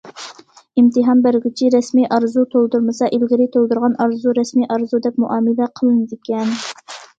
[0.81, 6.61] ئىمتىھان بەرگۈچى رەسمىي ئارزۇ تولدۇرمىسا، ئىلگىرى تولدۇرغان ئارزۇ رەسمىي ئارزۇ، دەپ مۇئامىلە قىلىنىدىكەن.